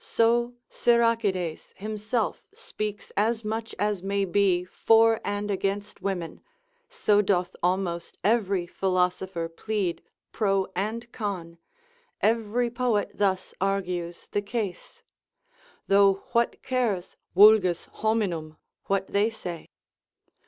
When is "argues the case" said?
13.60-15.04